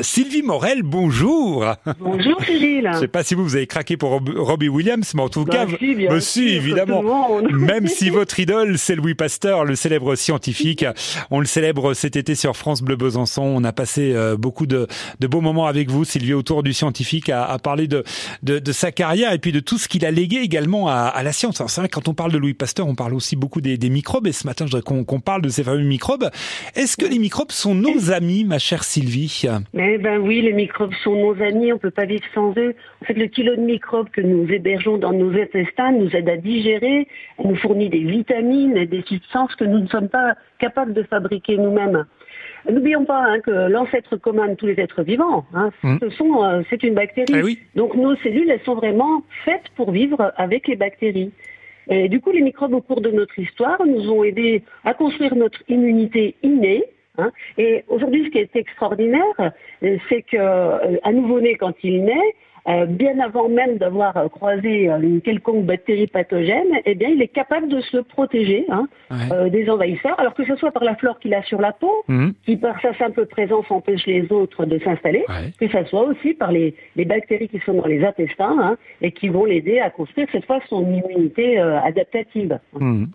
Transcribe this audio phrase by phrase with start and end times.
[0.00, 1.64] Sylvie Morel, bonjour.
[2.00, 2.90] Bonjour Cyril.
[2.94, 5.52] Je sais pas si vous, vous avez craqué pour Robbie Williams, mais en tout bah,
[5.52, 7.00] cas, si, bien bah, sûr, si, évidemment.
[7.52, 10.84] Même si votre idole, c'est Louis Pasteur, le célèbre scientifique.
[11.30, 13.42] On le célèbre cet été sur France Bleu Besançon.
[13.42, 14.88] On a passé euh, beaucoup de,
[15.20, 18.02] de beaux moments avec vous, Sylvie, autour du scientifique, à, à parler de,
[18.42, 21.22] de, de, sa carrière et puis de tout ce qu'il a légué également à, à
[21.22, 21.62] la science.
[21.68, 24.26] C'est vrai, quand on parle de Louis Pasteur, on parle aussi beaucoup des, des microbes.
[24.26, 26.30] Et ce matin, je voudrais qu'on qu'on parle de ces fameux microbes.
[26.74, 29.46] Est-ce que les microbes sont nos amis, ma chère Sylvie?
[29.86, 32.74] Eh ben oui, les microbes sont nos amis, on peut pas vivre sans eux.
[33.02, 36.36] En fait, le kilo de microbes que nous hébergeons dans nos intestins nous aide à
[36.38, 37.06] digérer,
[37.38, 41.02] elle nous fournit des vitamines et des substances que nous ne sommes pas capables de
[41.02, 42.06] fabriquer nous-mêmes.
[42.70, 45.98] N'oublions pas hein, que l'ancêtre commun de tous les êtres vivants, hein, Mmh.
[46.00, 47.34] ce sont, euh, c'est une bactérie.
[47.34, 47.58] Eh oui.
[47.74, 51.32] Donc nos cellules, elles sont vraiment faites pour vivre avec les bactéries.
[51.90, 55.34] Et du coup, les microbes au cours de notre histoire nous ont aidés à construire
[55.36, 56.84] notre immunité innée.
[57.18, 57.30] Hein.
[57.58, 59.22] Et aujourd'hui, ce qui est extraordinaire,
[59.82, 62.34] euh, c'est que euh, un nouveau-né, quand il naît,
[62.66, 67.68] euh, bien avant même d'avoir croisé une quelconque bactérie pathogène, eh bien, il est capable
[67.68, 69.16] de se protéger hein, Ouais.
[69.34, 71.92] euh, des envahisseurs, alors que ce soit par la flore qu'il a sur la peau,
[72.08, 72.32] Mhm.
[72.46, 75.52] qui par sa simple présence empêche les autres de s'installer, Ouais.
[75.60, 79.10] que ça soit aussi par les, les bactéries qui sont dans les intestins hein, et
[79.12, 82.58] qui vont l'aider à construire cette fois son immunité euh, adaptative.
[82.80, 83.08] Mhm.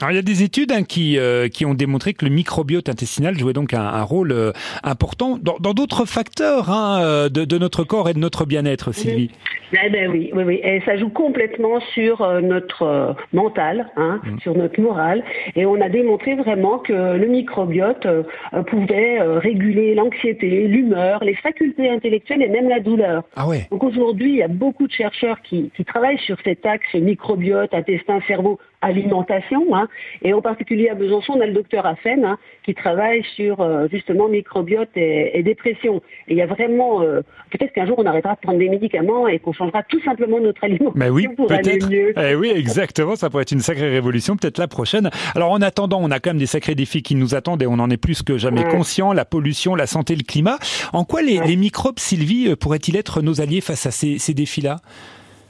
[0.00, 2.88] Alors, il y a des études hein, qui, euh, qui ont démontré que le microbiote
[2.88, 4.52] intestinal jouait donc un, un rôle euh,
[4.84, 9.32] important dans d'autres facteurs hein, euh, de, de notre corps et de notre bien-être, Sylvie.
[9.72, 10.60] Eh ben oui, oui, oui.
[10.62, 15.22] Et ça joue complètement sur notre mental, hein, sur notre morale.
[15.56, 18.06] Et on a démontré vraiment que le microbiote
[18.68, 23.24] pouvait réguler l'anxiété, l'humeur, les facultés intellectuelles et même la douleur.
[23.36, 23.66] Ah ouais.
[23.70, 27.74] Donc aujourd'hui, il y a beaucoup de chercheurs qui, qui travaillent sur cet axe microbiote,
[27.74, 29.74] intestin, cerveau, alimentation.
[29.78, 29.88] Hein.
[30.22, 33.86] Et en particulier à Besançon, on a le docteur Affen hein, qui travaille sur euh,
[33.90, 35.96] justement microbiote et, et dépression.
[36.28, 39.26] Et il y a vraiment, euh, peut-être qu'un jour on arrêtera de prendre des médicaments
[39.28, 41.88] et qu'on changera tout simplement notre alimentation Mais oui, pour aller peut-être.
[41.90, 42.12] mieux.
[42.18, 43.16] Eh oui, exactement.
[43.16, 45.10] Ça pourrait être une sacrée révolution, peut-être la prochaine.
[45.34, 47.78] Alors, en attendant, on a quand même des sacrés défis qui nous attendent et on
[47.78, 48.70] en est plus que jamais Ouais.
[48.70, 49.12] conscient.
[49.12, 50.58] La pollution, la santé, le climat.
[50.92, 51.46] En quoi les, Ouais.
[51.46, 54.76] les microbes, Sylvie, euh, pourraient-ils être nos alliés face à ces, ces défis-là?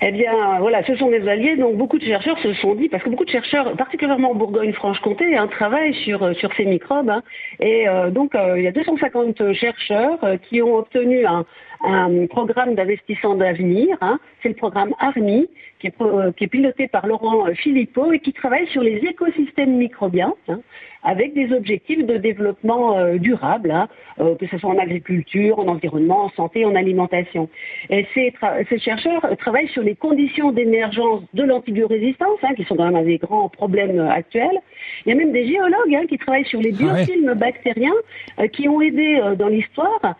[0.00, 1.56] Eh bien, voilà, ce sont des alliés.
[1.56, 5.36] Donc, beaucoup de chercheurs se sont dit, parce que beaucoup de chercheurs, particulièrement en Bourgogne-Franche-Comté,
[5.36, 7.10] hein, travaillent sur euh, sur ces microbes.
[7.10, 7.22] hein.
[7.58, 11.44] et euh, donc, euh, il y a 250 chercheurs qui ont obtenu un,
[11.84, 13.96] un programme d'investissement d'avenir.
[14.00, 14.18] hein.
[14.42, 18.12] C'est le programme ARMI, qui est, pro- euh, qui est piloté par Laurent euh, Philippot
[18.12, 20.34] et qui travaille sur les écosystèmes microbiens.
[20.48, 20.60] hein,
[21.04, 23.88] avec des objectifs de développement euh, durable, hein,
[24.20, 27.48] euh, que ce soit en agriculture, en environnement, en santé, en alimentation.
[27.88, 28.34] Et ces,
[28.80, 33.18] chercheurs travaillent sur les conditions d'émergence de l'antibiorésistance, hein, qui sont quand même un des
[33.18, 34.58] grands problèmes actuels.
[35.06, 37.04] Il y a même des géologues hein, qui travaillent sur les Ah ouais.
[37.04, 37.94] biofilms bactériens
[38.40, 40.16] euh, qui ont aidé dans l'histoire,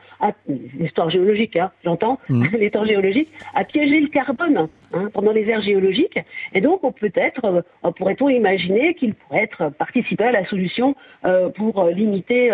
[0.78, 2.48] l'histoire géologique, hein, j'entends, Mhm.
[2.58, 6.18] l'histoire géologique, à piéger le carbone hein, pendant les ères géologiques.
[6.54, 10.94] Et donc, on peut-être, euh, pourrait-on imaginer qu'il pourrait être participé à la solution
[11.24, 12.50] euh, pour euh, limiter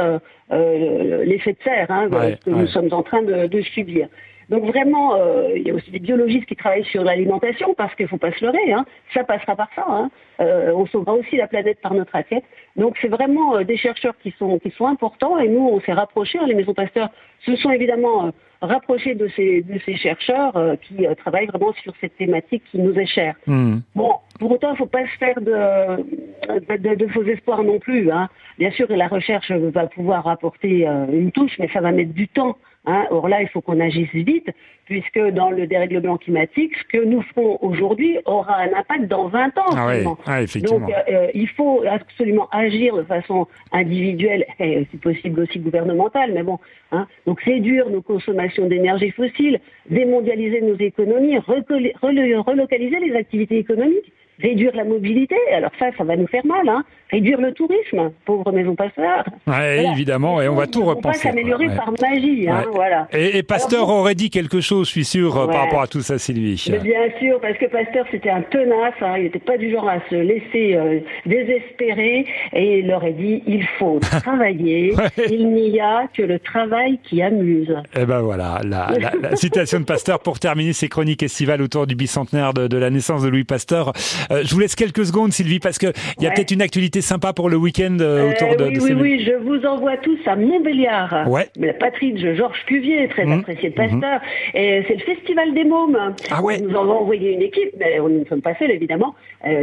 [0.51, 2.57] l'effet de serre hein, Ouais, que ouais.
[2.61, 4.09] nous sommes en train de, de subir.
[4.49, 8.09] Donc vraiment, euh, il y a aussi des biologistes qui travaillent sur l'alimentation parce qu'il
[8.09, 9.85] faut pas se leurrer, hein, ça passera par ça.
[9.89, 10.11] Hein.
[10.41, 12.45] Euh, on sauvera aussi la planète par notre assiette.
[12.77, 15.93] Donc c'est vraiment euh, des chercheurs qui sont qui sont importants et nous on s'est
[15.93, 16.39] rapprochés.
[16.39, 17.11] hein, les maisons pasteurs
[17.47, 18.31] se sont évidemment euh,
[18.65, 22.79] rapprochés de ces de ces chercheurs euh, qui euh, travaillent vraiment sur cette thématique qui
[22.79, 23.35] nous est chère.
[23.47, 23.83] Mhm.
[23.95, 28.11] Bon, pour autant, il ne faut pas se faire de, de, faux espoirs non plus.
[28.11, 28.29] Hein.
[28.59, 32.29] Bien sûr, la recherche va pouvoir apporter euh, une touche, mais ça va mettre du
[32.29, 32.57] temps.
[32.87, 33.07] Hein.
[33.11, 34.51] Or là, il faut qu'on agisse vite,
[34.85, 39.59] puisque dans le dérèglement climatique, ce que nous ferons aujourd'hui aura un impact dans 20
[39.59, 39.63] ans.
[39.77, 39.93] Ah
[40.27, 40.81] ah, effectivement.
[40.81, 46.33] Donc, euh, il faut absolument agir de façon individuelle et, si possible, aussi gouvernementale.
[46.35, 46.59] Mais bon,
[46.93, 54.73] hein, donc réduire nos consommations d'énergie fossile, démondialiser nos économies, relocaliser les activités économiques, réduire
[54.75, 55.37] la mobilité.
[55.55, 56.69] Alors ça, ça va nous faire mal.
[56.69, 56.85] Hein.
[57.11, 59.25] Réduire le tourisme, pauvre maison passeur.
[59.47, 59.93] Ouais, Voilà.
[59.93, 61.19] évidemment, et on va tout repenser.
[61.23, 61.77] pas s'améliorer Ouais.
[61.77, 62.49] par magie.
[62.49, 63.07] Hein, voilà.
[63.13, 65.87] Et, et Pasteur Alors, aurait dit quelque chose, je suis sûr, euh, par rapport à
[65.87, 66.67] tout ça, Sylvie.
[66.73, 69.89] Mais bien sûr, parce que Pasteur, c'était un tenace, hein, il n'était pas du genre
[69.89, 74.95] à se laisser euh, désespérer, et il leur a dit, il faut travailler,
[75.29, 77.75] il n'y a que le travail qui amuse.
[77.97, 81.87] Eh ben voilà, la, la- la citation de Pasteur pour terminer ces chroniques estivales autour
[81.87, 83.93] du bicentenaire de, de la naissance de Louis Pasteur.
[84.31, 87.33] Je vous laisse quelques secondes, Sylvie, parce que il y a peut-être une actualité sympa
[87.33, 88.65] pour le week-end autour de.
[88.65, 91.49] Oui, oui, oui, je vous envoie tous à Montbéliard, ouais.
[91.57, 93.33] la patrie de Georges Cuvier, très mmh.
[93.33, 94.57] apprécié de Pasteur, mmh.
[94.57, 96.15] et c'est le festival des mômes.
[96.31, 96.61] Ah ouais.
[96.61, 99.15] Nous avons envoyé une équipe, mais nous ne sommes pas seuls évidemment.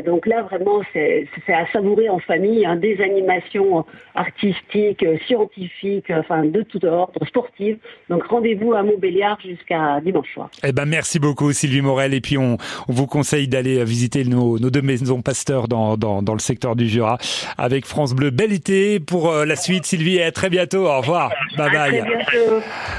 [0.05, 3.85] donc là, vraiment, c'est à savourer en famille, hein, des animations
[4.15, 7.77] artistiques, scientifiques, enfin de tout ordre, sportives.
[8.09, 10.49] Donc rendez-vous à Montbéliard jusqu'à dimanche soir.
[10.63, 12.57] Eh ben merci beaucoup Sylvie Morel et puis on,
[12.87, 16.75] on vous conseille d'aller visiter nos, nos, deux maisons pasteurs dans, dans, dans, le secteur
[16.75, 17.17] du Jura
[17.57, 18.29] avec France Bleu.
[18.29, 20.87] Bel été pour la suite Sylvie et à très bientôt.
[20.87, 21.31] Au revoir.
[21.57, 22.03] Bye bye.